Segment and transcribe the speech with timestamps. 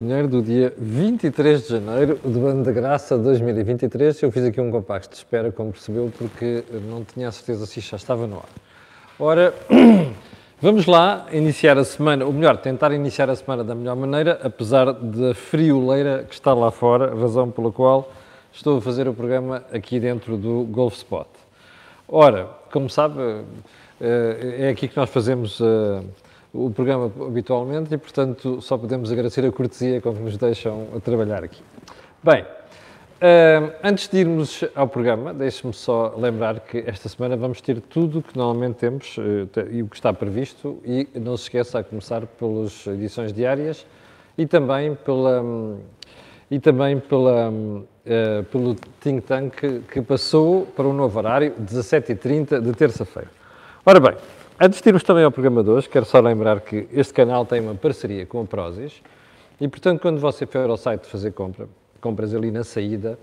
[0.00, 4.22] Dinheiro do dia 23 de janeiro do ano de graça 2023.
[4.22, 7.80] Eu fiz aqui um compacto de espera, como percebeu, porque não tinha a certeza se
[7.80, 8.48] já estava no ar.
[9.18, 9.52] Ora,
[10.62, 14.92] vamos lá iniciar a semana, ou melhor, tentar iniciar a semana da melhor maneira, apesar
[14.92, 18.12] da frioleira que está lá fora, razão pela qual
[18.52, 21.26] estou a fazer o programa aqui dentro do Golf Spot.
[22.06, 23.20] Ora, como sabe,
[24.00, 26.02] eh, é aqui que nós fazemos eh,
[26.52, 31.44] o programa habitualmente e, portanto, só podemos agradecer a cortesia com que nos deixam trabalhar
[31.44, 31.62] aqui.
[32.22, 32.44] Bem,
[33.82, 38.22] antes de irmos ao programa, deixe-me só lembrar que esta semana vamos ter tudo o
[38.22, 39.22] que normalmente temos uh,
[39.70, 43.86] e o que está previsto e não se esqueça a começar pelas edições diárias
[44.36, 45.44] e também pela...
[46.50, 52.72] E também pela, uh, pelo think tank que, passou para um novo horário, 17h30 de
[52.72, 53.28] terça-feira.
[53.84, 54.14] Ora bem,
[54.60, 57.60] Antes de irmos também ao programa de hoje, quero só lembrar que este canal tem
[57.60, 59.00] uma parceria com a Prozis
[59.60, 61.68] e, portanto, quando você for ao site fazer compra,
[62.00, 63.16] compras ali na saída,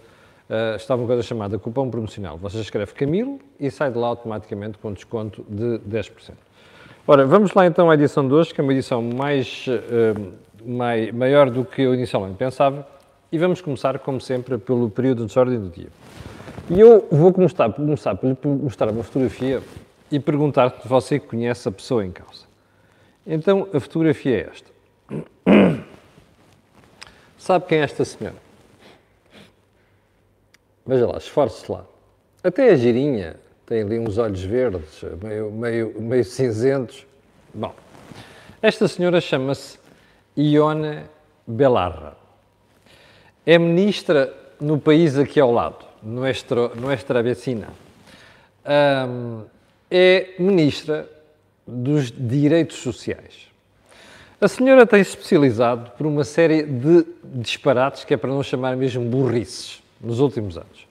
[0.49, 2.37] uh, está uma coisa chamada cupom promocional.
[2.37, 6.35] Você escreve Camilo e sai de lá automaticamente com desconto de 10%.
[7.05, 10.31] Ora, vamos lá então à edição de hoje, que é uma edição mais, uh,
[10.65, 12.87] mai, maior do que eu inicialmente pensava,
[13.29, 15.89] e vamos começar, como sempre, pelo período de ordem do dia.
[16.69, 19.61] E eu vou começar, começar por lhe mostrar uma fotografia
[20.11, 22.45] e perguntar se você conhece a pessoa em causa.
[23.25, 24.71] Então, a fotografia é esta.
[27.37, 28.37] Sabe quem é esta senhora?
[30.85, 31.85] Veja lá, esforce-se lá.
[32.43, 37.05] Até a girinha tem ali uns olhos verdes, meio, meio, meio cinzentos.
[37.53, 37.73] Bom,
[38.61, 39.79] esta senhora chama-se
[40.37, 41.03] Ione
[41.47, 42.15] Belarra.
[43.45, 47.69] É ministra no país aqui ao lado, nuestra, nuestra vecina.
[48.65, 49.43] Um,
[49.97, 51.09] é ministra
[51.65, 53.47] dos Direitos Sociais.
[54.41, 58.75] A senhora tem se especializado por uma série de disparates, que é para não chamar
[58.75, 60.85] mesmo burrices, nos últimos anos.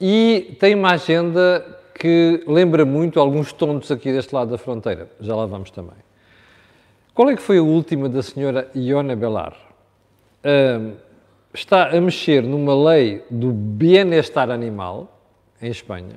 [0.00, 5.06] E tem uma agenda que lembra muito alguns tontos aqui deste lado da fronteira.
[5.20, 6.02] Já lá vamos também.
[7.12, 9.54] Qual é que foi a última da senhora Iona Belar?
[10.42, 10.94] Um,
[11.52, 15.14] está a mexer numa lei do bem-estar animal,
[15.60, 16.16] em Espanha,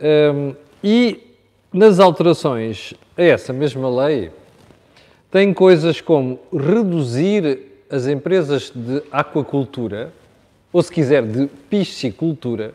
[0.00, 0.54] um,
[0.84, 1.38] e
[1.72, 4.30] nas alterações a essa mesma lei,
[5.30, 10.12] tem coisas como reduzir as empresas de aquacultura,
[10.70, 12.74] ou se quiser, de piscicultura,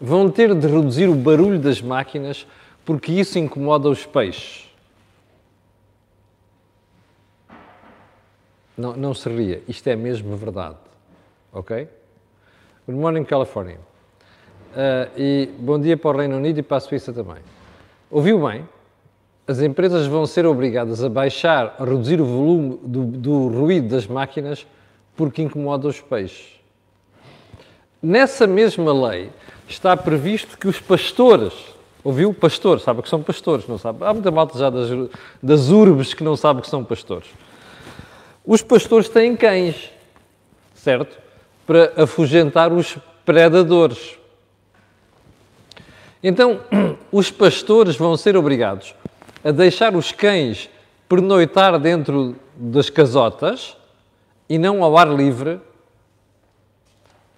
[0.00, 2.46] vão ter de reduzir o barulho das máquinas
[2.82, 4.70] porque isso incomoda os peixes.
[8.76, 10.78] Não, não se ria, isto é mesmo verdade.
[11.52, 11.88] Ok?
[12.86, 13.78] Good morning, California.
[14.74, 17.36] Uh, e bom dia para o Reino Unido e para a Suíça também.
[18.10, 18.68] Ouviu bem?
[19.46, 24.08] As empresas vão ser obrigadas a baixar, a reduzir o volume do, do ruído das
[24.08, 24.66] máquinas
[25.14, 26.54] porque incomoda os peixes.
[28.02, 29.30] Nessa mesma lei
[29.68, 31.52] está previsto que os pastores,
[32.02, 32.34] ouviu?
[32.34, 34.04] Pastores, sabe que são pastores, não sabe?
[34.04, 34.88] Há muita malta já das,
[35.40, 37.28] das urbes que não sabe que são pastores.
[38.44, 39.92] Os pastores têm cães,
[40.74, 41.16] certo?
[41.64, 44.18] Para afugentar os predadores.
[46.26, 46.60] Então,
[47.12, 48.94] os pastores vão ser obrigados
[49.44, 50.70] a deixar os cães
[51.06, 53.76] pernoitar dentro das casotas
[54.48, 55.60] e não ao ar livre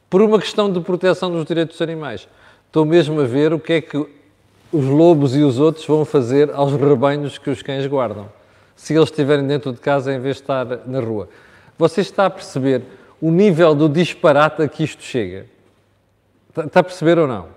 [0.08, 2.28] por uma questão de proteção dos direitos dos animais.
[2.69, 3.98] Estou mesmo a ver o que é que
[4.72, 8.28] os lobos e os outros vão fazer aos rebanhos que os cães guardam,
[8.76, 11.28] se eles estiverem dentro de casa em vez de estar na rua.
[11.76, 12.82] Você está a perceber
[13.20, 15.46] o nível do disparate a que isto chega?
[16.56, 17.56] Está a perceber ou não?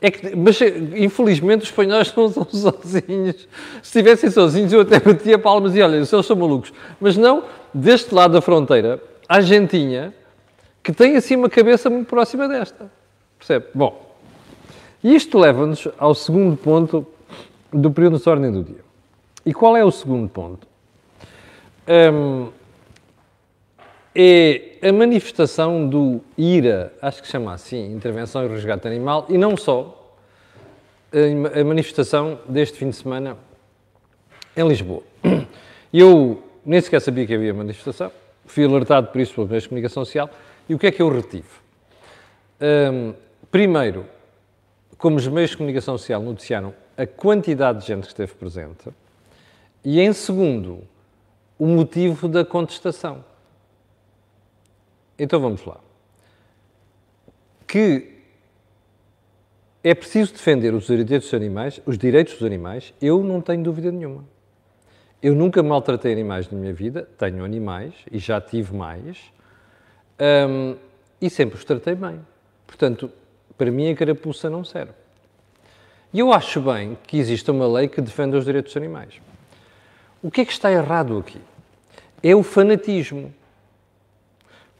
[0.00, 0.60] É que, mas,
[0.96, 3.48] infelizmente, os espanhóis não são sozinhos.
[3.82, 6.72] Se estivessem sozinhos, eu até batia palmas e olha, eles são malucos.
[7.00, 7.44] Mas não,
[7.74, 10.14] deste lado da fronteira, a Argentina,
[10.82, 12.90] que tem assim uma cabeça muito próxima desta.
[13.38, 13.66] Percebe?
[13.74, 14.14] Bom,
[15.02, 17.06] isto leva-nos ao segundo ponto
[17.72, 18.80] do período de ordem do dia.
[19.44, 20.66] E qual é o segundo ponto?
[21.88, 22.48] Um,
[24.14, 29.56] é a manifestação do IRA, acho que chama assim, Intervenção e Resgate Animal, e não
[29.56, 30.16] só,
[31.12, 33.36] a manifestação deste fim de semana
[34.56, 35.02] em Lisboa.
[35.92, 38.10] Eu nem sequer sabia que havia manifestação,
[38.44, 40.30] fui alertado por isso pelos meios de comunicação social,
[40.68, 41.48] e o que é que eu retive?
[42.60, 43.14] Um,
[43.50, 44.04] primeiro,
[44.98, 48.88] como os meios de comunicação social noticiaram a quantidade de gente que esteve presente,
[49.84, 50.82] e em segundo,
[51.58, 53.24] o motivo da contestação.
[55.18, 55.80] Então vamos lá.
[57.66, 58.18] Que
[59.82, 63.90] é preciso defender os direitos dos animais, os direitos dos animais, eu não tenho dúvida
[63.90, 64.24] nenhuma.
[65.22, 69.18] Eu nunca maltratei animais na minha vida, tenho animais e já tive mais,
[70.48, 70.76] hum,
[71.20, 72.20] e sempre os tratei bem.
[72.66, 73.10] Portanto,
[73.56, 74.92] para mim a carapuça não serve.
[76.12, 79.20] E eu acho bem que exista uma lei que defenda os direitos dos animais.
[80.22, 81.40] O que é que está errado aqui?
[82.22, 83.32] É o fanatismo.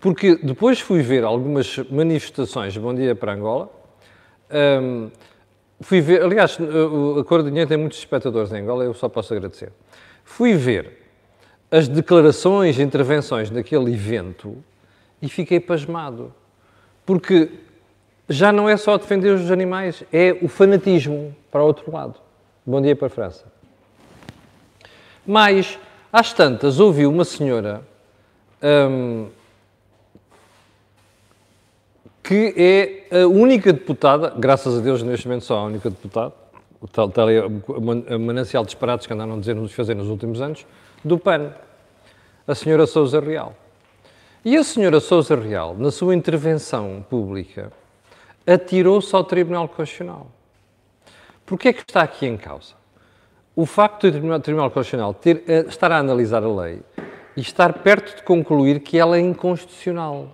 [0.00, 3.68] Porque depois fui ver algumas manifestações Bom Dia para Angola.
[4.80, 5.10] Um,
[5.80, 6.56] fui ver, aliás,
[7.18, 9.72] a Cor Dinheiro tem muitos espectadores em Angola, eu só posso agradecer.
[10.24, 11.02] Fui ver
[11.70, 14.62] as declarações, intervenções naquele evento
[15.20, 16.32] e fiquei pasmado.
[17.04, 17.50] Porque
[18.28, 22.14] já não é só defender os animais, é o fanatismo para o outro lado.
[22.64, 23.46] Bom dia para a França.
[25.26, 25.78] Mas,
[26.12, 27.82] às tantas, ouvi uma senhora
[32.28, 32.52] que
[33.10, 36.34] é a única deputada, graças a Deus neste momento só a única deputada,
[36.78, 40.42] o tal, tal é o manancial de disparados que andaram a dizer-nos fazer nos últimos
[40.42, 40.66] anos,
[41.02, 41.54] do PAN,
[42.46, 43.56] a senhora Sousa Real.
[44.44, 47.72] E a senhora Sousa Real, na sua intervenção pública,
[48.46, 50.26] atirou-se ao Tribunal Constitucional.
[51.46, 52.74] Porquê é que está aqui em causa?
[53.56, 56.82] O facto do Tribunal, Tribunal Constitucional ter, eh, estar a analisar a lei
[57.34, 60.28] e estar perto de concluir que ela é inconstitucional.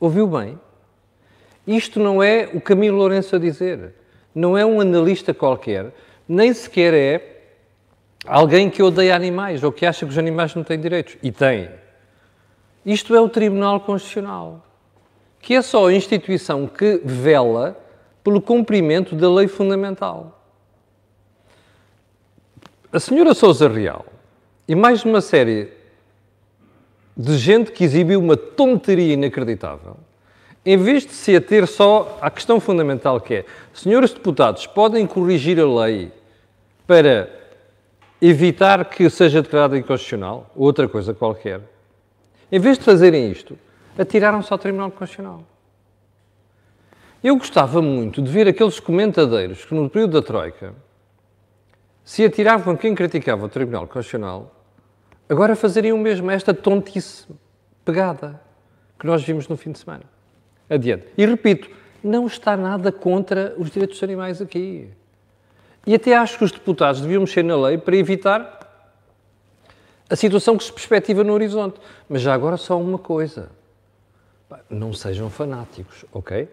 [0.00, 0.58] Ouviu bem?
[1.66, 3.94] Isto não é o Camilo Lourenço a dizer.
[4.34, 5.92] Não é um analista qualquer,
[6.28, 7.42] nem sequer é
[8.26, 11.16] alguém que odeia animais ou que acha que os animais não têm direitos.
[11.22, 11.68] E têm.
[12.84, 14.62] Isto é o Tribunal Constitucional
[15.42, 17.76] que é só a instituição que vela
[18.22, 20.40] pelo cumprimento da lei fundamental.
[22.92, 24.06] A senhora Sousa Real
[24.68, 25.72] e mais uma série
[27.16, 29.96] de gente que exibiu uma tonteria inacreditável,
[30.64, 33.44] em vez de se ater só à questão fundamental que é,
[33.74, 36.12] senhores deputados podem corrigir a lei
[36.86, 37.28] para
[38.20, 41.60] evitar que seja declarada inconstitucional, ou outra coisa qualquer,
[42.50, 43.58] em vez de fazerem isto,
[43.98, 45.42] atiraram-se ao Tribunal Constitucional.
[47.22, 50.74] Eu gostava muito de ver aqueles comentadeiros que, no período da Troika,
[52.04, 54.54] se atiravam quem criticava o Tribunal Constitucional,
[55.28, 57.26] agora fazeriam mesmo esta tontice
[57.84, 58.40] pegada
[58.98, 60.04] que nós vimos no fim de semana.
[60.72, 61.06] Adiante.
[61.18, 61.68] E repito,
[62.02, 64.88] não está nada contra os direitos dos animais aqui.
[65.86, 68.58] E até acho que os deputados deviam mexer na lei para evitar
[70.08, 71.78] a situação que se perspectiva no horizonte.
[72.08, 73.50] Mas já agora só uma coisa.
[74.70, 76.48] Não sejam fanáticos, ok?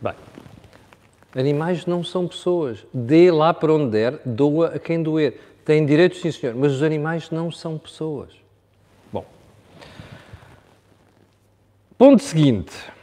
[0.00, 0.14] Bem,
[1.34, 2.86] animais não são pessoas.
[2.94, 5.40] Dê lá para onde der, doa a quem doer.
[5.64, 8.30] Têm direitos, sim senhor, mas os animais não são pessoas.
[9.12, 9.24] Bom.
[11.98, 12.93] Ponto seguinte.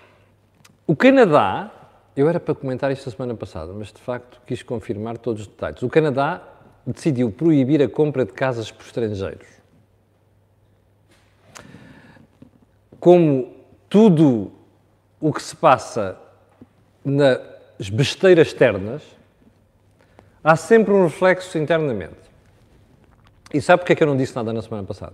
[0.87, 1.71] O Canadá,
[2.15, 5.47] eu era para comentar isto a semana passada, mas de facto quis confirmar todos os
[5.47, 5.81] detalhes.
[5.83, 6.41] O Canadá
[6.85, 9.47] decidiu proibir a compra de casas por estrangeiros.
[12.99, 13.53] Como
[13.89, 14.51] tudo
[15.19, 16.17] o que se passa
[17.03, 19.03] nas besteiras externas,
[20.43, 22.15] há sempre um reflexo internamente.
[23.53, 25.13] E sabe porque é que eu não disse nada na semana passada?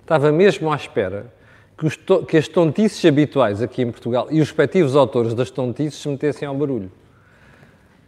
[0.00, 1.32] Estava mesmo à espera
[1.78, 6.08] que, que as tontices habituais aqui em Portugal e os respectivos autores das tontices se
[6.08, 6.90] metessem ao barulho.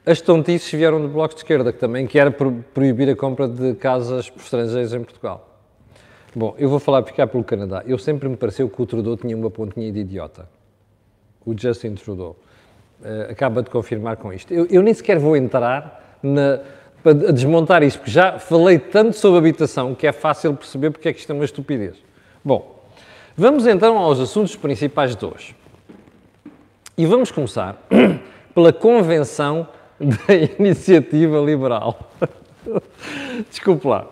[0.04, 3.74] As tontices vieram do Bloco de Esquerda, que também quer pro proibir a compra de
[3.74, 5.46] casas por estrangeiros em Portugal.
[6.34, 7.82] Bom, eu vou falar ficar pelo Canadá.
[7.86, 10.48] Eu sempre me pareceu que o Trudeau tinha uma pontinha de idiota.
[11.44, 12.36] O Justin Trudeau.
[13.00, 14.52] Uh, acaba de confirmar com isto.
[14.52, 16.60] Eu, eu nem sequer vou entrar na,
[17.02, 21.12] para desmontar isto, porque já falei tanto sobre habitação que é fácil perceber porque é
[21.12, 21.96] que isto é uma estupidez.
[22.44, 22.79] Bom,
[23.40, 25.56] vamos então aos assuntos principais de hoje.
[26.96, 27.82] E vamos começar
[28.54, 29.66] pela convenção
[29.98, 32.12] da iniciativa liberal.
[33.48, 34.06] Desculpe lá.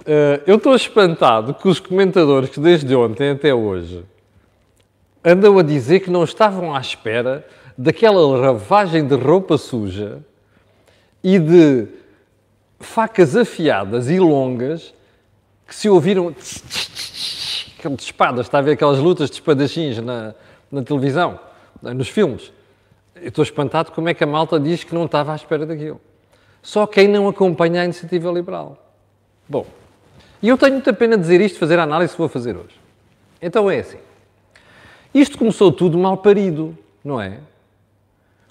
[0.00, 4.02] Uh, eu estou espantado que os comentadores que desde ontem até hoje
[5.22, 10.20] andam a dizer que não estavam à espera daquela ravagem de roupa suja
[11.22, 11.86] e de
[12.80, 14.94] facas afiadas e longas
[15.66, 16.34] que se ouviram
[17.96, 20.34] de espadas, está a ver aquelas lutas de espadachins na,
[20.70, 21.38] na televisão,
[21.82, 22.52] nos filmes.
[23.14, 26.00] Eu estou espantado como é que a malta diz que não estava à espera daquilo.
[26.62, 28.76] Só quem não acompanha a iniciativa liberal.
[29.48, 29.66] Bom,
[30.42, 32.78] e eu tenho muita pena de dizer isto, fazer a análise que vou fazer hoje.
[33.40, 33.98] Então é assim.
[35.14, 37.38] Isto começou tudo mal parido, não é?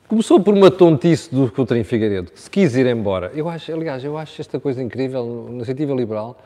[0.08, 3.32] Começou por uma tontice do Coutinho Figueiredo, que se quis ir embora.
[3.36, 6.38] Eu acho, aliás, eu acho esta coisa incrível, na iniciativa liberal,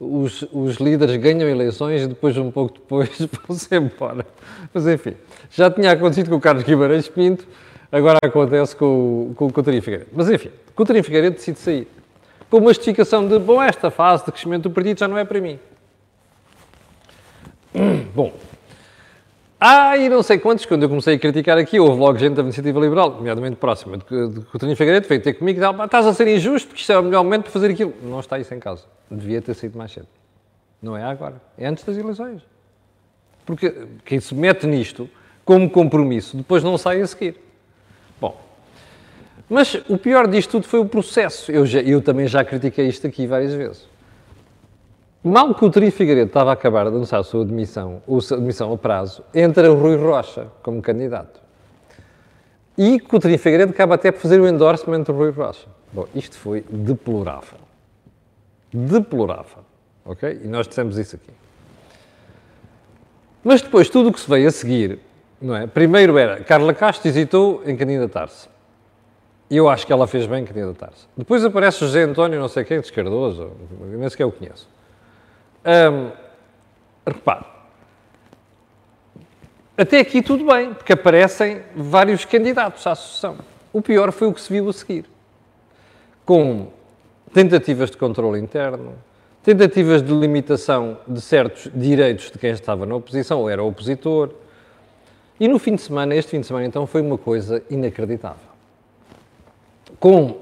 [0.00, 3.10] os, os, líderes ganham eleições e depois, um pouco depois,
[3.46, 4.24] vão-se embora.
[4.72, 5.14] Mas enfim,
[5.50, 7.46] já tinha acontecido com o Carlos Guimarães Pinto,
[7.90, 10.10] agora acontece com, com o Coutinho Figueiredo.
[10.12, 11.88] Mas enfim, Coutinho Figueiredo decide sair.
[12.48, 15.40] com uma justificação de, bom, esta fase de crescimento do partido já não é para
[15.40, 15.58] mim.
[18.14, 18.32] Bom,
[19.60, 22.42] há e não sei quantos, quando eu comecei a criticar aqui, houve logo gente da
[22.42, 24.04] Iniciativa Liberal, nomeadamente próxima, de,
[24.52, 27.02] Coutinho Figueiredo, veio ter comigo e disse, estás a ser injusto, porque isto é o
[27.02, 27.94] melhor momento para fazer aquilo.
[28.02, 28.84] Não está isso em causa.
[29.10, 30.06] Devia ter sido mais cedo.
[30.82, 31.40] Não é agora.
[31.56, 32.42] É antes das eleições.
[33.44, 35.08] Porque quem se mete nisto,
[35.44, 37.36] como compromisso, depois não sai a seguir.
[38.20, 38.38] Bom,
[39.48, 41.50] mas o pior disto tudo foi o processo.
[41.50, 43.88] Eu, já, eu também já critiquei isto aqui várias vezes.
[45.22, 48.36] Mal que o Trio Figueiredo estava a acabar de anunciar a sua admissão, ou sua
[48.36, 51.40] admissão a prazo, entra o Rui Rocha como candidato.
[52.76, 55.66] E que o Trio Figueiredo acaba até por fazer o endorsement do Rui Rocha.
[55.92, 57.58] Bom, isto foi deplorável.
[58.72, 59.64] Deplorável.
[60.04, 60.40] Ok?
[60.44, 61.32] E nós dissemos isso aqui.
[63.42, 65.00] Mas depois, tudo o que se veio a seguir,
[65.42, 65.66] não é?
[65.66, 68.48] Primeiro era, Carla Castro hesitou em candidatar-se.
[69.50, 71.06] E eu acho que ela fez bem em candidatar-se.
[71.16, 74.68] Depois aparece José António, não sei quem, Descardoso, nem sequer o conheço.
[75.64, 76.10] Hum,
[77.06, 77.44] repare,
[79.80, 83.36] até aqui tudo bem, porque aparecem vários candidatos à sucessão.
[83.72, 85.04] O pior foi o que se viu a seguir.
[86.26, 86.66] Com
[87.32, 88.94] tentativas de controle interno,
[89.40, 94.30] tentativas de limitação de certos direitos de quem estava na oposição ou era opositor.
[95.38, 98.48] E no fim de semana, este fim de semana então, foi uma coisa inacreditável.
[100.00, 100.38] Com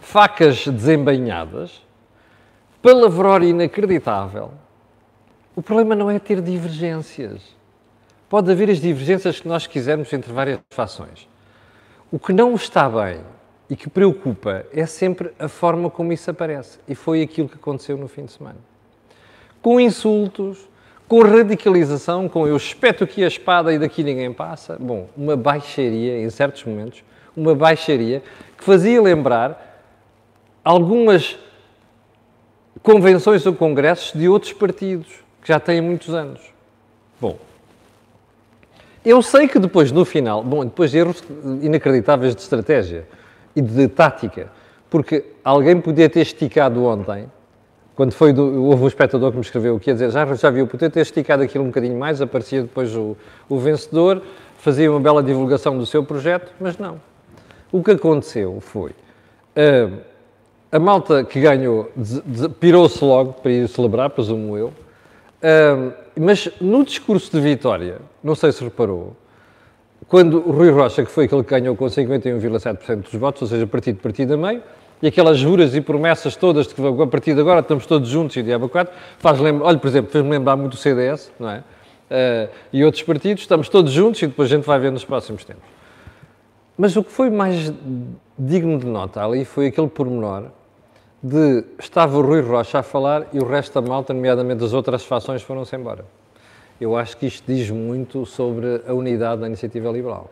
[0.00, 1.80] facas desembainhadas,
[2.84, 4.50] palavrório inacreditável.
[5.56, 7.40] O problema não é ter divergências.
[8.28, 11.26] Pode haver as divergências que nós quisermos entre várias fações.
[12.12, 13.22] O que não está bem
[13.70, 16.78] e que preocupa é sempre a forma como isso aparece.
[16.86, 18.58] E foi aquilo que aconteceu no fim de semana.
[19.62, 20.68] Com insultos,
[21.08, 24.76] com radicalização, com eu espeto aqui a espada e daqui ninguém passa.
[24.78, 27.02] Bom, uma baixaria, em certos momentos,
[27.34, 28.22] uma baixaria
[28.58, 29.80] que fazia lembrar
[30.62, 31.38] algumas
[32.84, 35.08] convenções ou congressos de outros partidos,
[35.40, 36.40] que já têm muitos anos.
[37.18, 37.38] Bom,
[39.02, 41.24] eu sei que depois, no final, bom, depois de erros
[41.62, 43.06] inacreditáveis de estratégia
[43.56, 44.52] e de tática,
[44.90, 47.26] porque alguém podia ter esticado ontem,
[47.96, 50.66] quando foi do, houve um espectador que me escreveu que ia dizer, já, já viu,
[50.66, 53.16] podia ter esticado aquilo um bocadinho mais, aparecia depois o,
[53.48, 54.20] o vencedor,
[54.58, 57.00] fazia uma bela divulgação do seu projeto, mas não.
[57.72, 58.90] O que aconteceu foi...
[59.56, 60.13] Uh,
[60.74, 61.88] a malta que ganhou
[62.58, 64.66] pirou-se logo para ir celebrar, presumo eu.
[64.66, 69.16] Uh, mas no discurso de vitória, não sei se reparou,
[70.08, 73.64] quando o Rui Rocha, que foi aquele que ganhou com 51,7% dos votos, ou seja,
[73.68, 74.64] partido, partido a meio,
[75.00, 78.36] e aquelas juras e promessas todas de que a partir de agora estamos todos juntos
[78.36, 81.58] e diabo 4, faz lembrar, olha, por exemplo, fez-me lembrar muito o CDS, não é?
[81.58, 85.44] Uh, e outros partidos, estamos todos juntos e depois a gente vai ver nos próximos
[85.44, 85.62] tempos.
[86.76, 87.72] Mas o que foi mais
[88.36, 90.50] digno de nota ali foi aquele pormenor
[91.24, 95.06] de estava o Rui Rocha a falar e o resto da malta, nomeadamente as outras
[95.06, 96.04] fações, foram-se embora.
[96.78, 100.30] Eu acho que isto diz muito sobre a unidade da iniciativa liberal.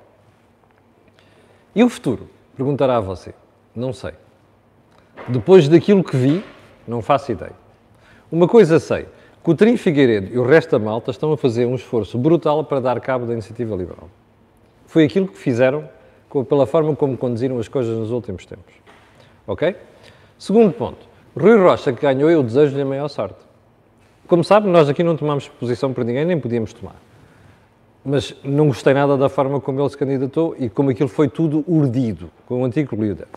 [1.75, 2.29] E o futuro?
[2.55, 3.35] Perguntará a você.
[3.75, 4.13] Não sei.
[5.29, 6.45] Depois daquilo que vi,
[6.87, 7.55] não faço ideia.
[8.31, 9.07] Uma coisa sei,
[9.43, 13.01] Coutrinho Figueiredo e o resto da malta estão a fazer um esforço brutal para dar
[13.01, 14.11] cabo da iniciativa liberal.
[14.87, 15.89] Foi aquilo que fizeram
[16.51, 18.75] pela forma como conduziram as coisas nos últimos tempos.
[19.47, 19.75] Ok?
[20.43, 21.07] Segundo ponto,
[21.39, 23.39] Rui Rocha, que ganhou, eu desejo-lhe a maior sorte.
[24.27, 26.97] Como sabe, nós aqui não tomamos posição para ninguém, nem podíamos tomar.
[28.05, 31.65] Mas não gostei nada da forma como ele se candidatou e como aquilo foi tudo
[31.65, 33.29] urdido, com o antigo líder.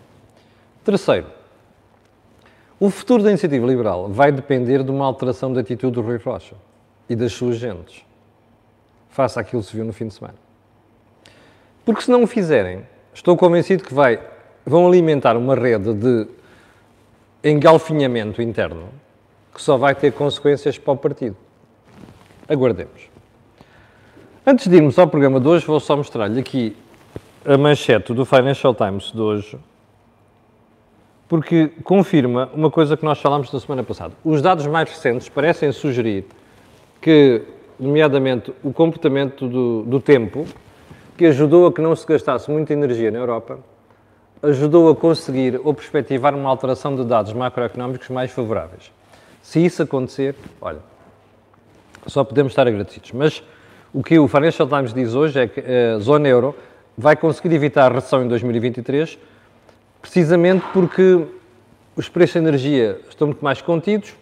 [0.83, 1.27] Terceiro,
[2.79, 6.55] o futuro da iniciativa liberal vai depender de uma alteração de atitude do Rui Rocha
[7.07, 8.03] e das suas gentes,
[9.09, 10.39] face àquilo que se viu no fim de semana.
[11.85, 12.81] Porque se não o fizerem,
[13.13, 14.19] estou convencido que vai,
[14.65, 16.27] vão alimentar uma rede de
[17.45, 18.89] engalfinhamento interno
[19.53, 21.37] que só vai ter consequências para o partido.
[22.49, 23.09] Aguardemos.
[24.45, 26.75] Antes de irmos ao programa de hoje, vou só mostrar-lhe aqui
[27.45, 29.57] a manchete do Financial Times de hoje,
[31.29, 34.13] porque confirma uma coisa que nós falámos na semana passada.
[34.23, 36.25] Os dados mais recentes parecem sugerir
[36.99, 37.43] que,
[37.79, 40.45] nomeadamente, o comportamento do, do tempo,
[41.15, 43.59] que ajudou a que não se gastasse muita energia na Europa,
[44.45, 48.91] ajudou a conseguir ou perspectivar uma alteração de dados macroeconómicos mais favoráveis.
[49.41, 50.79] Se isso acontecer, olha,
[52.07, 53.11] só podemos estar agradecidos.
[53.11, 53.43] Mas
[53.93, 56.55] o que o Financial Times diz hoje é que a zona euro
[56.97, 59.17] vai conseguir evitar a recessão em 2023,
[60.01, 61.25] precisamente porque
[61.95, 64.13] os preços de energia estão muito mais contidos,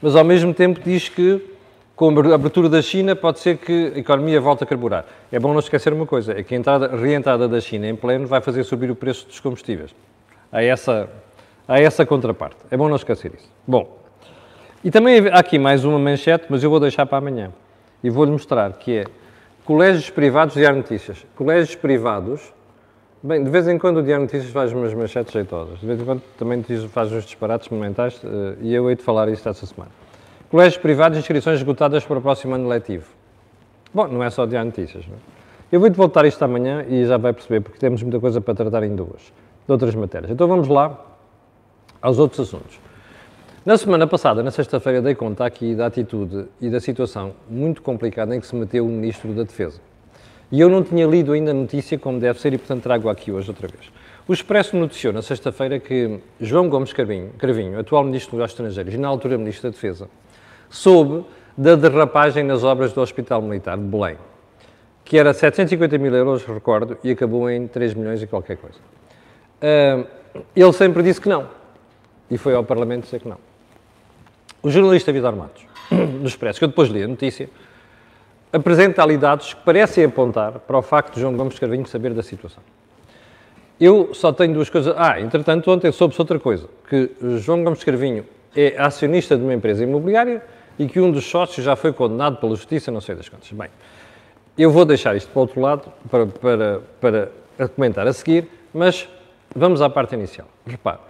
[0.00, 1.55] mas ao mesmo tempo diz que
[1.96, 5.06] com a abertura da China, pode ser que a economia volte a carburar.
[5.32, 8.26] É bom não esquecer uma coisa, é que a entrada, reentrada da China em pleno
[8.26, 9.94] vai fazer subir o preço dos combustíveis.
[10.52, 11.08] Há essa,
[11.66, 12.58] há essa contraparte.
[12.70, 13.50] É bom não esquecer isso.
[13.66, 13.98] Bom,
[14.84, 17.50] e também há aqui mais uma manchete, mas eu vou deixar para amanhã.
[18.04, 19.04] E vou-lhe mostrar que é
[19.64, 21.24] colégios privados Diário Notícias.
[21.34, 22.52] Colégios privados,
[23.22, 26.04] bem, de vez em quando o Diário Notícias faz umas manchetes jeitosas, de vez em
[26.04, 29.90] quando também faz uns disparates momentais, eh, e eu hei de falar isto esta semana.
[30.50, 33.06] Colégios privados, inscrições esgotadas para o próximo ano letivo.
[33.92, 35.18] Bom, não é só Diário Notícias, não é?
[35.72, 38.84] Eu vou-te voltar isto amanhã e já vai perceber, porque temos muita coisa para tratar
[38.84, 39.32] em duas,
[39.66, 40.30] de outras matérias.
[40.30, 40.96] Então vamos lá
[42.00, 42.78] aos outros assuntos.
[43.64, 48.36] Na semana passada, na sexta-feira, dei conta aqui da atitude e da situação muito complicada
[48.36, 49.80] em que se meteu o Ministro da Defesa.
[50.52, 53.32] E eu não tinha lido ainda a notícia como deve ser e, portanto, trago aqui
[53.32, 53.90] hoje outra vez.
[54.28, 58.94] O Expresso noticiou na sexta-feira que João Gomes Carvinho, Carvinho, atual Ministro dos Negócios Estrangeiros
[58.94, 60.08] e na altura Ministro da Defesa,
[60.68, 61.24] soube
[61.56, 64.16] da derrapagem nas obras do Hospital Militar de Belém
[65.06, 68.76] que era 750 mil euros, recordo, e acabou em 3 milhões e qualquer coisa.
[69.62, 70.04] Uh,
[70.54, 71.48] ele sempre disse que não.
[72.28, 73.38] E foi ao Parlamento dizer que não.
[74.60, 75.62] O jornalista Vitor Matos,
[76.20, 77.48] do Expresso, que eu depois li a notícia,
[78.52, 82.22] apresenta ali dados que parecem apontar para o facto de João Gomes Carvinho saber da
[82.24, 82.62] situação.
[83.78, 84.94] Eu só tenho duas coisas.
[84.96, 89.84] Ah, entretanto, ontem soube-se outra coisa, que João Gomes Carvinho é acionista de uma empresa
[89.84, 90.42] imobiliária
[90.78, 93.50] e que um dos sócios já foi condenado pela justiça, não sei das quantas.
[93.52, 93.68] Bem,
[94.56, 99.08] eu vou deixar isto para o outro lado, para, para, para comentar a seguir, mas
[99.54, 100.48] vamos à parte inicial.
[100.66, 101.00] Repare,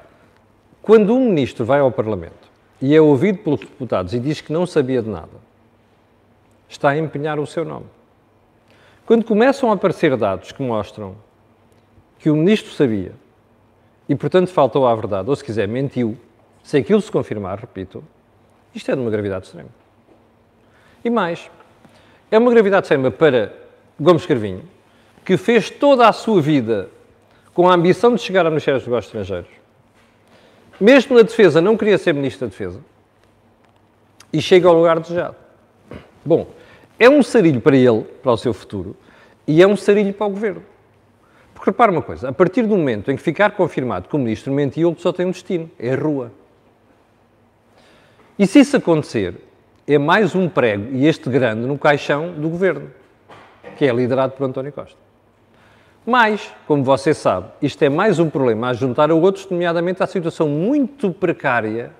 [0.82, 2.50] quando um ministro vai ao Parlamento
[2.82, 5.46] e é ouvido pelos deputados e diz que não sabia de nada,
[6.68, 7.86] está a empenhar o seu nome.
[9.04, 11.14] Quando começam a aparecer dados que mostram
[12.26, 13.12] que o ministro sabia
[14.08, 16.18] e, portanto, faltou à verdade, ou se quiser, mentiu,
[16.60, 18.02] se aquilo se confirmar, repito,
[18.74, 19.68] isto é de uma gravidade extrema.
[21.04, 21.48] E mais,
[22.28, 23.54] é uma gravidade extrema para
[24.00, 24.64] Gomes Carvinho,
[25.24, 26.90] que fez toda a sua vida
[27.54, 29.50] com a ambição de chegar ao Ministério dos Negócios Estrangeiros.
[30.80, 32.80] Mesmo na defesa, não queria ser Ministro da Defesa.
[34.32, 35.36] E chega ao lugar desejado.
[36.24, 36.48] Bom,
[36.98, 38.96] é um sarilho para ele, para o seu futuro,
[39.46, 40.62] e é um sarilho para o Governo.
[41.56, 44.52] Porque repara uma coisa, a partir do momento em que ficar confirmado que o Ministro
[44.52, 46.30] mentiu, só tem um destino, é a rua.
[48.38, 49.34] E se isso acontecer,
[49.88, 52.90] é mais um prego, e este grande, no caixão do governo,
[53.78, 54.98] que é liderado por António Costa.
[56.04, 60.06] Mas, como você sabe, isto é mais um problema a juntar a outros, nomeadamente à
[60.06, 61.90] situação muito precária,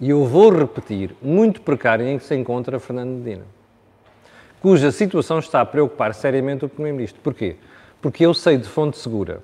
[0.00, 3.44] e eu vou repetir, muito precária em que se encontra Fernando Medina,
[4.60, 7.20] cuja situação está a preocupar seriamente o Primeiro-Ministro.
[7.22, 7.56] Porquê?
[8.00, 9.42] Porque eu sei de fonte segura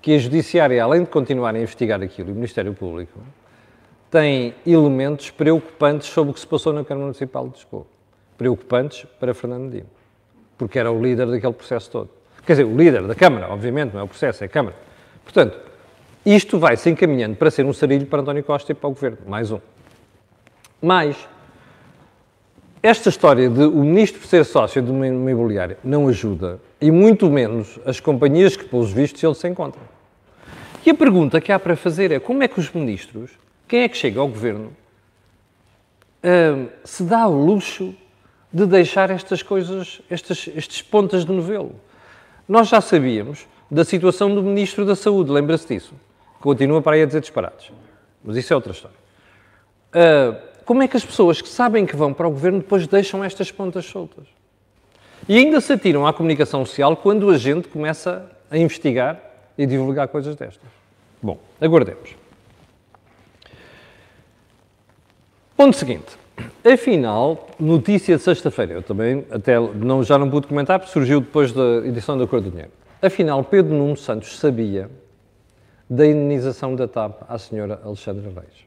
[0.00, 3.18] que a Judiciária, além de continuar a investigar aquilo, e o Ministério Público,
[4.10, 7.86] tem elementos preocupantes sobre o que se passou na Câmara Municipal de Lisboa.
[8.36, 9.86] Preocupantes para Fernando Medina,
[10.56, 12.10] porque era o líder daquele processo todo.
[12.46, 14.76] Quer dizer, o líder da Câmara, obviamente, não é o processo, é a Câmara.
[15.22, 15.58] Portanto,
[16.24, 19.18] isto vai se encaminhando para ser um sarilho para António Costa e para o Governo.
[19.26, 19.60] Mais um.
[20.80, 21.28] Mais,
[22.84, 27.80] esta história de o ministro ser sócio de uma imobiliária não ajuda, e muito menos
[27.86, 29.80] as companhias que, pelos vistos, ele se encontra.
[30.84, 33.30] E a pergunta que há para fazer é como é que os ministros
[33.66, 34.70] quem é que chega ao governo
[36.22, 37.94] uh, se dá o luxo
[38.52, 41.74] de deixar estas coisas, estas, estes pontas de novelo?
[42.46, 45.94] Nós já sabíamos da situação do Ministro da Saúde, lembra-se disso?
[46.38, 47.72] Continua para aí a dizer disparados.
[48.22, 48.96] Mas isso é outra história.
[49.94, 53.22] Uh, como é que as pessoas que sabem que vão para o governo depois deixam
[53.22, 54.24] estas pontas soltas?
[55.28, 59.20] E ainda se atiram à comunicação social quando a gente começa a investigar
[59.56, 60.68] e divulgar coisas destas.
[61.22, 62.14] Bom, aguardemos.
[65.56, 66.18] Ponto seguinte.
[66.64, 71.52] Afinal, notícia de sexta-feira, eu também até não, já não pude comentar, porque surgiu depois
[71.52, 72.72] da edição da Cor do Dinheiro.
[73.00, 74.90] Afinal, Pedro Nuno Santos sabia
[75.88, 78.66] da indenização da TAP à senhora Alexandra Reis.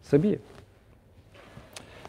[0.00, 0.40] Sabia.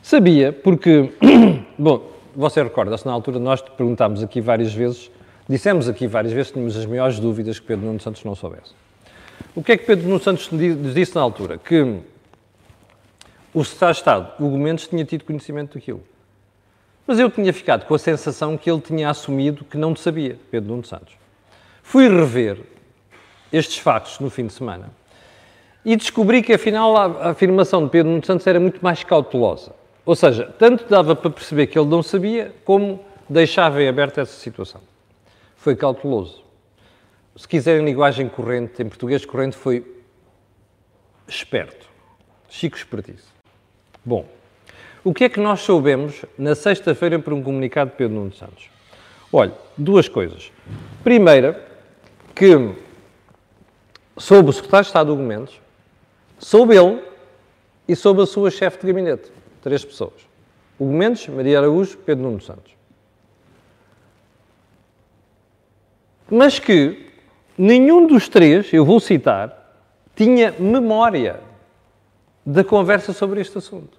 [0.08, 1.12] Sabia porque,
[1.78, 5.12] bom, você recorda-se, na altura nós perguntámos aqui várias vezes,
[5.50, 8.72] dissemos aqui várias vezes tínhamos as maiores dúvidas que Pedro Nuno Santos não soubesse.
[9.54, 10.50] O que é que Pedro Nuno Santos
[10.93, 11.58] disse na altura?
[11.58, 12.00] Que
[13.54, 16.02] o Secretário de Estado, Hugo Mendes, tinha tido conhecimento daquilo.
[17.06, 20.70] Mas eu tinha ficado com a sensação que ele tinha assumido que não sabia, Pedro
[20.70, 21.15] Nuno Santos.
[21.84, 22.60] Fui rever
[23.52, 24.89] estes factos no fim de semana
[25.84, 29.76] e descobri que, afinal, a afirmação de Pedro Nuno Santos era muito mais cautelosa.
[30.08, 34.32] Ou seja, tanto dava para perceber que ele não sabia, como deixava em aberto essa
[34.39, 34.80] situação.
[35.58, 36.41] Foi cauteloso.
[37.36, 39.86] Se quiserem linguagem corrente, em português corrente, foi
[41.28, 41.86] esperto.
[42.48, 43.28] Chico Espertice.
[44.06, 44.26] Bom,
[45.04, 48.70] o que é que nós soubemos na sexta-feira por um comunicado de Pedro Nuno Santos?
[49.32, 50.54] Olha, duas coisas.
[51.04, 51.62] Primeira,
[52.34, 52.48] que
[54.15, 55.60] soube o secretário de Estado Hugo Mendes
[56.39, 57.02] Soube ele
[57.88, 59.37] e soube a sua chefe de gabinete.
[59.67, 60.13] Três pessoas.
[60.80, 62.71] Hugo Mendes, Maria Araújo, Pedro Nuno Santos.
[66.32, 67.12] Mas que
[67.58, 69.75] nenhum dos três, eu vou citar,
[70.15, 71.41] tinha memória
[72.45, 73.97] da conversa sobre este assunto.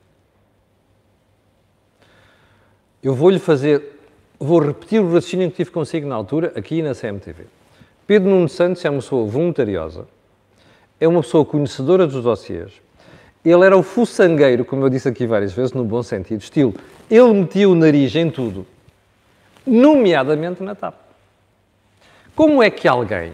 [3.03, 4.01] Eu vou-lhe fazer,
[4.41, 7.45] vou repetir o raciocínio que tive consigo na altura, aqui na CMTV.
[8.07, 10.09] Pedro Nuno Santos é uma pessoa voluntariosa,
[10.99, 12.73] é uma pessoa conhecedora dos dossiês,
[13.45, 16.75] ele era o fuçangueiro, como eu disse aqui várias vezes, no bom sentido, estilo,
[17.11, 18.67] ele metia o nariz em tudo,
[19.67, 20.95] nomeadamente na TAP.
[22.35, 23.33] Como é que alguém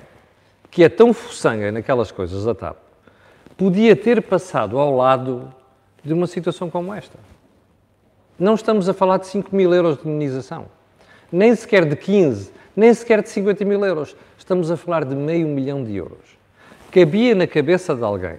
[0.70, 2.76] que é tão fuçanga naquelas coisas da TAP
[3.56, 5.52] podia ter passado ao lado
[6.02, 7.18] de uma situação como esta?
[8.38, 10.66] Não estamos a falar de 5 mil euros de indenização,
[11.30, 14.16] nem sequer de 15, nem sequer de 50 mil euros.
[14.36, 16.36] Estamos a falar de meio milhão de euros.
[16.90, 18.38] Cabia na cabeça de alguém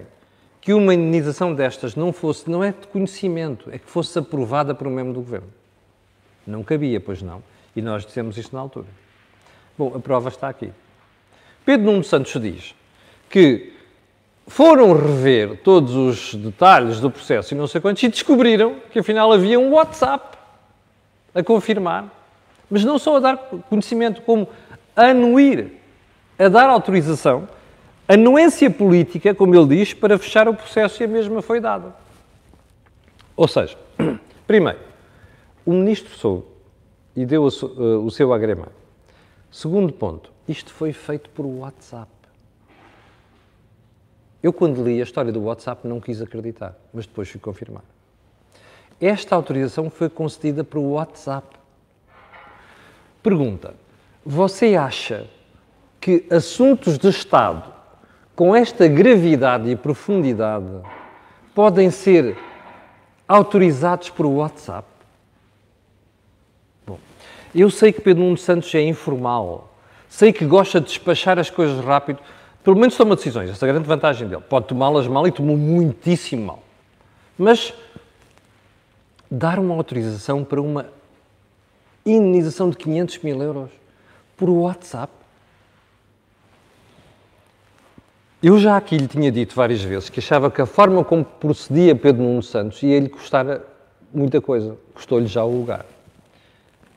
[0.66, 4.88] que uma indenização destas não fosse, não é de conhecimento, é que fosse aprovada por
[4.88, 5.46] um membro do governo.
[6.44, 7.40] Não cabia, pois não.
[7.76, 8.88] E nós dissemos isto na altura.
[9.78, 10.72] Bom, a prova está aqui.
[11.64, 12.74] Pedro Nuno Santos diz
[13.30, 13.74] que
[14.48, 19.32] foram rever todos os detalhes do processo e não sei quantos e descobriram que afinal
[19.32, 20.36] havia um WhatsApp
[21.32, 22.12] a confirmar,
[22.68, 24.48] mas não só a dar conhecimento, como
[24.96, 25.74] a anuir,
[26.36, 27.48] a dar autorização,
[28.08, 31.94] anuência política, como ele diz, para fechar o processo e a mesma foi dada.
[33.36, 33.76] Ou seja,
[34.46, 34.78] primeiro,
[35.64, 36.44] o ministro soube
[37.14, 38.68] e deu o seu agrema.
[39.50, 42.10] Segundo ponto, isto foi feito por WhatsApp.
[44.42, 47.82] Eu, quando li a história do WhatsApp, não quis acreditar, mas depois fui confirmar.
[49.00, 51.56] Esta autorização foi concedida por WhatsApp.
[53.22, 53.74] Pergunta:
[54.24, 55.26] você acha
[56.00, 57.75] que assuntos de Estado
[58.36, 60.66] com esta gravidade e profundidade
[61.54, 62.36] podem ser
[63.26, 64.86] autorizados por WhatsApp?
[66.86, 66.98] Bom,
[67.54, 69.74] eu sei que Pedro Nuno Santos é informal,
[70.06, 72.20] sei que gosta de despachar as coisas rápido,
[72.62, 74.42] pelo menos toma decisões, essa é a grande vantagem dele.
[74.46, 76.62] Pode tomá-las mal e tomou muitíssimo mal.
[77.38, 77.72] Mas
[79.30, 80.86] dar uma autorização para uma
[82.04, 83.70] indenização de 500 mil euros
[84.36, 85.12] por WhatsApp?
[88.42, 91.96] Eu já aqui lhe tinha dito várias vezes que achava que a forma como procedia
[91.96, 93.62] Pedro Nuno Santos ia-lhe custar
[94.12, 94.76] muita coisa.
[94.92, 95.86] Custou-lhe já o lugar.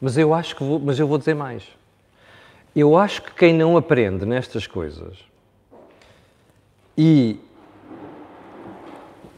[0.02, 1.64] Mas eu acho que vou, mas eu vou dizer mais.
[2.76, 5.18] Eu acho que quem não aprende nestas coisas
[6.98, 7.40] e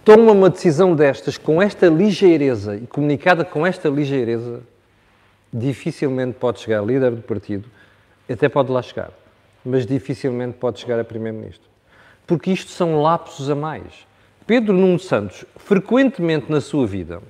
[0.03, 4.61] toma uma decisão destas com esta ligeireza e comunicada com esta ligeireza,
[5.53, 7.69] dificilmente pode chegar a líder do partido,
[8.27, 9.11] até pode lá chegar,
[9.63, 11.70] mas dificilmente pode chegar a primeiro-ministro.
[12.25, 14.07] Porque isto são lapsos a mais.
[14.45, 17.21] Pedro Nuno Santos, frequentemente na sua vida,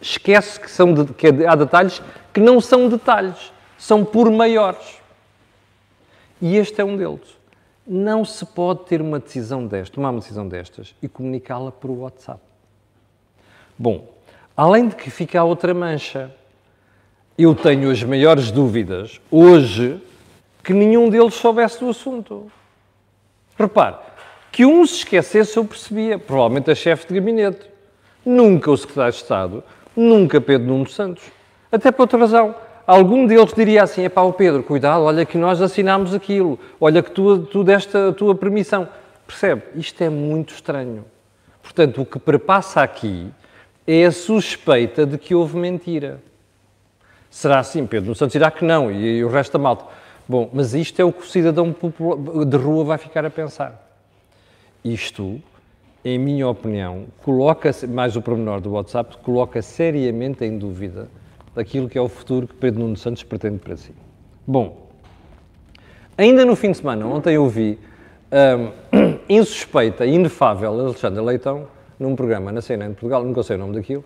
[0.00, 4.98] esquece que, são de, que há detalhes que não são detalhes, são por maiores.
[6.40, 7.36] E este é um deles.
[7.86, 12.40] Não se pode ter uma decisão destas, tomar uma decisão destas e comunicá-la por WhatsApp.
[13.78, 14.08] Bom,
[14.56, 16.34] além de que fica a outra mancha.
[17.36, 20.00] Eu tenho as maiores dúvidas, hoje,
[20.62, 22.52] que nenhum deles soubesse do assunto.
[23.62, 23.96] Repare,
[24.50, 27.70] que um se esquecesse eu percebia, provavelmente a chefe de gabinete.
[28.26, 29.64] Nunca o secretário de Estado,
[29.96, 31.24] nunca Pedro Nuno Santos.
[31.70, 32.54] Até por outra razão
[32.86, 37.10] algum deles diria assim: é pá, Pedro, cuidado, olha que nós assinámos aquilo, olha que
[37.10, 38.88] tu, tu deste a tua permissão.
[39.26, 39.62] Percebe?
[39.76, 41.04] Isto é muito estranho.
[41.62, 43.30] Portanto, o que perpassa aqui
[43.86, 46.20] é a suspeita de que houve mentira.
[47.30, 48.10] Será assim, Pedro?
[48.10, 49.84] No Santos dirá que não, e, e o resto da malta.
[50.28, 51.74] Bom, mas isto é o que o cidadão
[52.46, 53.90] de rua vai ficar a pensar.
[54.84, 55.40] Isto,
[56.04, 61.08] em minha opinião, coloca, mais o pormenor do WhatsApp, coloca seriamente em dúvida
[61.54, 63.92] daquilo que é o futuro que Pedro Nuno Santos pretende para si.
[64.46, 64.88] Bom,
[66.16, 67.78] ainda no fim de semana, ontem eu vi
[68.32, 71.66] um, insuspeita e inefável Alexandre Leitão
[71.98, 74.04] num programa na CNN de Portugal, nunca sei o nome daquilo,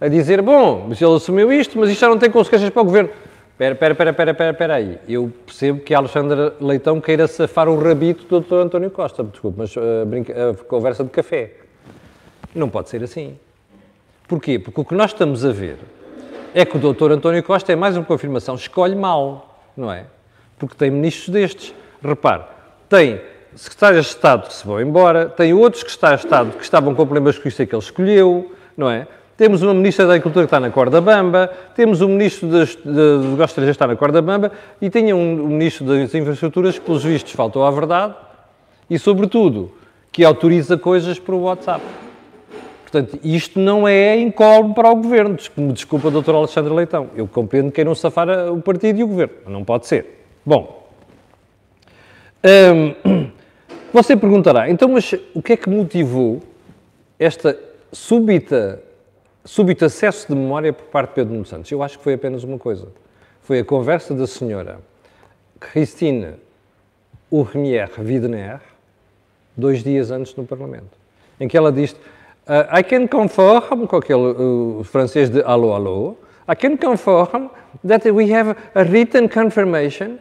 [0.00, 2.84] a dizer, bom, mas ele assumiu isto, mas isto já não tem consequências para o
[2.84, 3.10] Governo.
[3.60, 4.98] Espera, espera, espera, espera, espera, espera aí.
[5.06, 8.54] Eu percebo que Alexandre Leitão queira safar o rabito do Dr.
[8.54, 11.52] António Costa, desculpe, mas uh, brinca, uh, conversa de café.
[12.54, 13.38] Não pode ser assim.
[14.26, 14.58] Porquê?
[14.58, 15.76] Porque o que nós estamos a ver
[16.54, 20.06] é que o doutor António Costa é mais uma confirmação, escolhe mal, não é?
[20.58, 21.74] Porque tem ministros destes.
[22.02, 22.44] Repare,
[22.88, 23.20] tem
[23.54, 27.04] secretários de Estado que se vão embora, tem outros secretários de Estado que estavam com
[27.04, 29.06] problemas com isso é que ele escolheu, não é?
[29.40, 33.40] Temos uma ministra da Agricultura que está na corda bamba, temos um ministro dos negócios
[33.40, 37.02] estrangeiros que está na corda bamba e tinha um, um ministro das infraestruturas que, pelos
[37.02, 38.14] vistos, faltou à verdade
[38.90, 39.72] e, sobretudo,
[40.12, 41.82] que autoriza coisas por WhatsApp.
[42.82, 45.38] Portanto, isto não é incólume para o governo.
[45.72, 47.08] Desculpa, doutor Alexandre Leitão.
[47.16, 49.36] Eu compreendo que não safar o partido e o governo.
[49.46, 50.22] Não pode ser.
[50.44, 50.86] Bom,
[52.44, 53.30] hum,
[53.90, 56.42] você perguntará, então, mas o que é que motivou
[57.18, 57.58] esta
[57.90, 58.89] súbita,
[59.44, 61.70] súbito acesso de memória por parte de Pedro Nuno Santos?
[61.70, 62.88] Eu acho que foi apenas uma coisa.
[63.42, 64.78] Foi a conversa da senhora
[65.58, 66.34] Christine
[67.30, 68.60] Urmier Widener,
[69.56, 70.90] dois dias antes no Parlamento,
[71.38, 71.96] em que ela disse
[72.50, 76.16] Uh, I can confirm, com aquele uh, francês de alô, alô,
[76.48, 77.48] I can confirm
[77.86, 80.18] that we have a written confirmation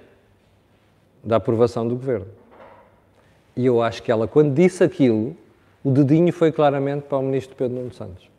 [1.23, 2.27] da aprovação do governo.
[3.55, 5.35] E eu acho que ela, quando disse aquilo,
[5.83, 8.29] o dedinho foi claramente para o ministro Pedro Nuno Santos.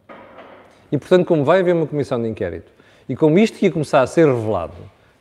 [0.90, 2.72] E, portanto, como vai haver uma comissão de inquérito,
[3.08, 4.74] e como isto ia começar a ser revelado,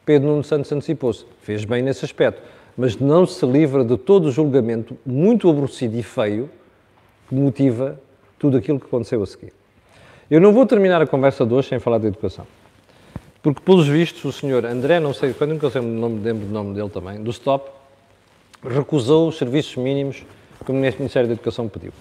[0.06, 1.26] Pedro Nuno Santos antecipou-se.
[1.42, 2.42] Fez bem nesse aspecto,
[2.76, 6.50] mas não se livra de todo o julgamento muito aborrecido e feio
[7.28, 8.00] que motiva
[8.40, 9.54] tudo aquilo que aconteceu a seguir.
[10.32, 12.48] Eu não vou terminar a conversa de hoje sem falar de educação.
[13.42, 16.74] Porque, pelos vistos, o senhor André, não sei, quando nunca eu me lembro do nome
[16.74, 17.70] dele também, do STOP,
[18.64, 20.26] recusou os serviços mínimos
[20.66, 21.92] que o Ministério da Educação pediu.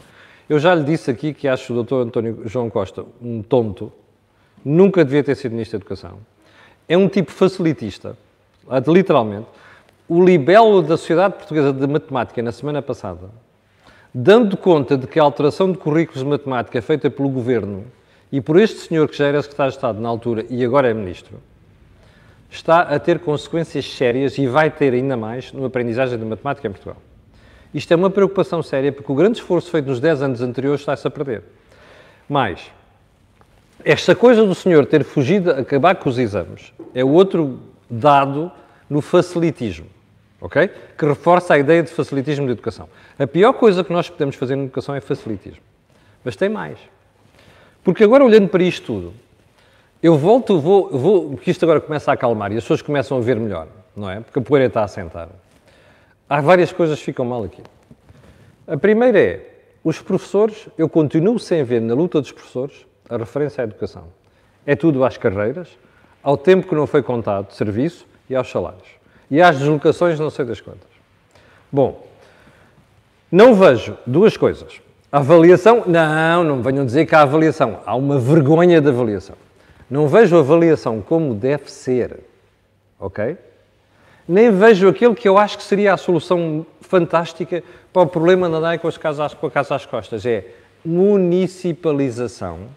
[0.49, 1.95] Eu já lhe disse aqui que acho o Dr.
[1.97, 3.93] António João Costa um tonto,
[4.65, 6.19] nunca devia ter sido Ministro da Educação.
[6.89, 8.17] É um tipo facilitista,
[8.87, 9.47] literalmente.
[10.09, 13.29] O libelo da Sociedade Portuguesa de Matemática, na semana passada,
[14.15, 17.85] dando conta de que a alteração de currículos de matemática feita pelo Governo
[18.33, 20.95] e por este senhor que já era secretário de Estado na altura e agora é
[20.95, 21.39] ministro,
[22.51, 26.71] está a ter consequências sérias e vai ter ainda mais na aprendizagem de matemática em
[26.71, 26.97] Portugal.
[27.73, 31.07] Isto é uma preocupação séria porque o grande esforço feito nos 10 anos anteriores está-se
[31.07, 31.43] a perder.
[32.29, 32.71] Mais,
[33.85, 38.51] esta coisa do senhor ter fugido acabar com os exames é outro dado
[38.89, 39.87] no facilitismo
[40.41, 40.71] ok?
[40.97, 42.89] Que reforça a ideia de facilitismo de educação.
[43.19, 45.63] A pior coisa que nós podemos fazer na educação é facilitismo.
[46.25, 46.79] Mas tem mais.
[47.83, 49.15] Porque agora, olhando para isto tudo,
[50.03, 53.21] eu volto, vou, vou, porque isto agora começa a acalmar e as pessoas começam a
[53.21, 54.21] ver melhor, não é?
[54.21, 55.29] Porque a poeira está a sentar.
[56.29, 57.63] Há várias coisas que ficam mal aqui.
[58.67, 59.51] A primeira é,
[59.83, 64.05] os professores, eu continuo sem ver na luta dos professores a referência à educação.
[64.67, 65.69] É tudo às carreiras,
[66.23, 68.99] ao tempo que não foi contado serviço e aos salários
[69.31, 70.89] e às deslocações não sei das quantas.
[71.71, 72.07] Bom,
[73.31, 74.81] não vejo duas coisas.
[75.13, 77.81] A avaliação, não, não venham dizer que há avaliação.
[77.85, 79.37] Há uma vergonha de avaliação.
[79.91, 82.21] Não vejo a avaliação como deve ser,
[82.99, 83.37] ok?
[84.29, 88.55] Nem vejo aquilo que eu acho que seria a solução fantástica para o problema de
[88.55, 90.27] andar com, as casas, com a casa às costas.
[90.27, 90.45] É
[90.85, 92.69] municipalização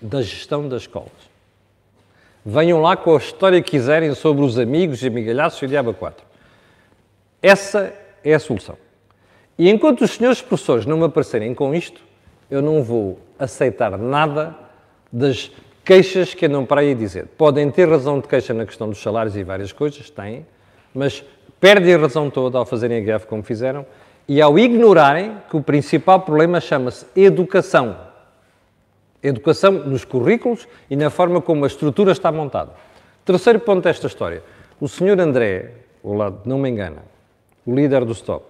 [0.00, 1.10] da gestão das escolas.
[2.44, 5.94] Venham lá com a história que quiserem sobre os amigos e amigalhaços e o diabo
[5.94, 6.24] 4.
[7.40, 8.76] Essa é a solução.
[9.58, 12.00] E enquanto os senhores professores não me aparecerem com isto,
[12.50, 14.54] eu não vou aceitar nada
[15.10, 15.50] das
[15.84, 17.26] queixas que andam para aí dizer.
[17.36, 20.46] Podem ter razão de queixa na questão dos salários e várias coisas, têm,
[20.94, 21.24] mas
[21.60, 23.84] perdem a razão toda ao fazerem a greve como fizeram
[24.28, 27.96] e ao ignorarem que o principal problema chama-se educação
[29.22, 32.72] educação nos currículos e na forma como a estrutura está montada.
[33.24, 34.42] Terceiro ponto desta história.
[34.80, 35.70] O senhor André,
[36.02, 37.04] o lado não me engana,
[37.64, 38.44] o líder do STOP.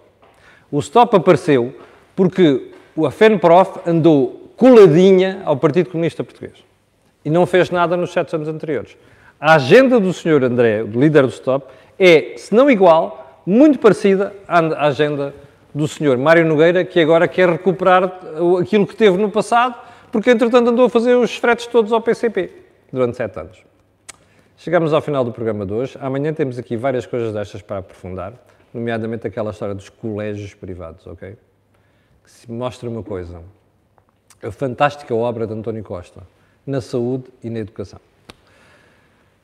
[0.70, 1.74] O STOP apareceu
[2.16, 2.72] porque
[3.04, 6.71] a FENPROF andou coladinha ao Partido Comunista Português
[7.24, 8.96] e não fez nada nos sete anos anteriores.
[9.40, 11.66] A agenda do senhor André, líder do STOP,
[11.98, 15.34] é, se não igual, muito parecida à agenda
[15.74, 18.20] do senhor Mário Nogueira, que agora quer recuperar
[18.60, 19.74] aquilo que teve no passado
[20.12, 22.50] porque entretanto andou a fazer os fretes todos ao PCP
[22.92, 23.64] durante sete anos.
[24.58, 25.96] Chegamos ao final do programa de hoje.
[26.00, 28.34] Amanhã temos aqui várias coisas destas para aprofundar,
[28.74, 31.36] nomeadamente aquela história dos colégios privados, ok?
[32.22, 33.40] Que se mostra uma coisa,
[34.42, 36.22] a fantástica obra de António Costa
[36.66, 38.00] na saúde e na educação.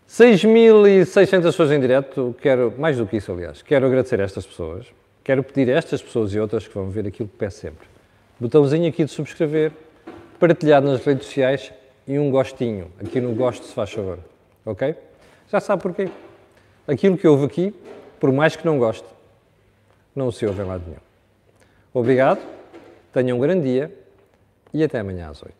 [0.08, 4.86] 6.600 pessoas em direto, quero, mais do que isso, aliás, quero agradecer a estas pessoas,
[5.22, 7.86] quero pedir a estas pessoas e outras que vão ver aquilo que peço sempre.
[8.40, 9.72] Botãozinho aqui de subscrever,
[10.40, 11.72] partilhar nas redes sociais
[12.06, 14.18] e um gostinho, aqui no gosto se faz favor,
[14.64, 14.94] ok?
[15.50, 16.08] Já sabe porquê.
[16.86, 17.74] Aquilo que houve aqui,
[18.18, 19.06] por mais que não goste,
[20.16, 21.00] não se ouve em lado nenhum.
[21.92, 22.40] Obrigado,
[23.12, 23.94] tenham um grande dia
[24.72, 25.57] e até amanhã às oito.